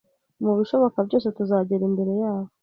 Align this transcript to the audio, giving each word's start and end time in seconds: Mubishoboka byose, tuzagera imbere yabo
Mubishoboka 0.43 0.97
byose, 1.07 1.27
tuzagera 1.37 1.83
imbere 1.89 2.11
yabo 2.21 2.49